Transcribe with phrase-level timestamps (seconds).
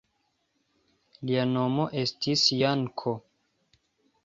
[1.31, 3.17] Lia nomo estis Janko.